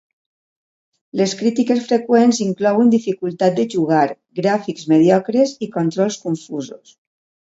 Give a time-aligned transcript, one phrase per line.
[1.19, 4.05] Les crítiques freqüents inclouen dificultat de jugar,
[4.39, 6.95] gràfics mediocres i controls confusos.